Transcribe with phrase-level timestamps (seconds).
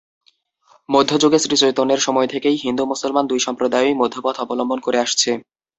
[0.89, 5.29] মধ্যযুগে শ্রীচৈতন্যের সময় থেকেই হিন্দু-মুসলমান দুই সম্প্রদায়ই মধ্যপথ অবলম্বন করে আসছে।